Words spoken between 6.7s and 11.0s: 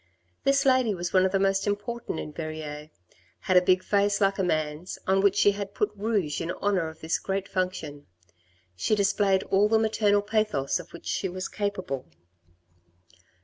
of this great function. She displayed all the maternal pathos of